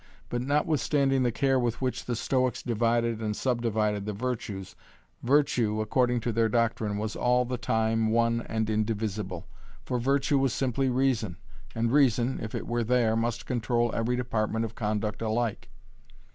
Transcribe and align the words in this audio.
But 0.29 0.41
notwithstanding 0.41 1.21
the 1.21 1.31
care 1.31 1.59
with 1.59 1.79
which 1.79 2.05
the 2.05 2.15
Stoics 2.15 2.63
divided 2.63 3.21
and 3.21 3.35
subdivided 3.35 4.07
the 4.07 4.13
virtues, 4.13 4.75
virtue, 5.21 5.79
according 5.79 6.21
to 6.21 6.31
their 6.31 6.49
doctrine, 6.49 6.97
was 6.97 7.15
all 7.15 7.45
the 7.45 7.59
time 7.59 8.07
one 8.09 8.41
and 8.49 8.67
indivisible. 8.67 9.45
For 9.85 9.99
virtue 9.99 10.39
was 10.39 10.53
simply 10.53 10.89
reason 10.89 11.37
and 11.75 11.91
reason, 11.91 12.39
if 12.41 12.55
it 12.55 12.65
were 12.65 12.83
there, 12.83 13.15
must 13.15 13.45
control 13.45 13.93
every 13.93 14.15
department 14.15 14.65
of 14.65 14.73
conduct 14.73 15.21
alike. 15.21 15.69